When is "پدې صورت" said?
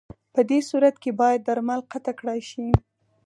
0.33-0.95